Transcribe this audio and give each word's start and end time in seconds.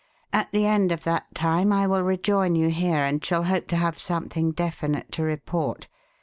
At 0.33 0.51
the 0.51 0.65
end 0.65 0.91
of 0.91 1.03
that 1.03 1.35
time 1.35 1.71
I 1.71 1.85
will 1.85 2.01
rejoin 2.01 2.55
you 2.55 2.69
here, 2.69 2.97
and 3.05 3.23
shall 3.23 3.43
hope 3.43 3.67
to 3.67 3.75
have 3.75 3.99
something 3.99 4.51
definite 4.51 5.11
to 5.11 5.21
report. 5.21 5.87